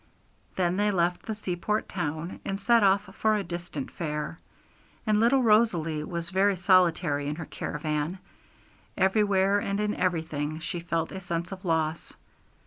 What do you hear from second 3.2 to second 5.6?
a distant fair. And little